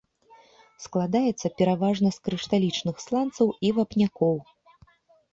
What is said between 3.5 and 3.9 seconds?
і